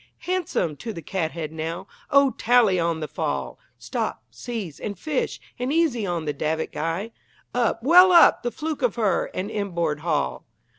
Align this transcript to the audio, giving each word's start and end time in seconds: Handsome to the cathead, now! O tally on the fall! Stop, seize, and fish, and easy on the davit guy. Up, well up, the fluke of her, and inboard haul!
Handsome 0.21 0.77
to 0.77 0.93
the 0.93 1.03
cathead, 1.03 1.51
now! 1.51 1.85
O 2.09 2.31
tally 2.31 2.79
on 2.79 3.01
the 3.01 3.07
fall! 3.07 3.59
Stop, 3.77 4.23
seize, 4.31 4.79
and 4.79 4.97
fish, 4.97 5.39
and 5.59 5.71
easy 5.71 6.07
on 6.07 6.25
the 6.25 6.33
davit 6.33 6.71
guy. 6.71 7.11
Up, 7.53 7.83
well 7.83 8.11
up, 8.11 8.41
the 8.41 8.49
fluke 8.49 8.81
of 8.81 8.95
her, 8.95 9.29
and 9.35 9.51
inboard 9.51 9.99
haul! 9.99 10.43